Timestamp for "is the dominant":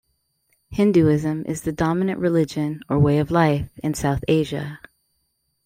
1.45-2.17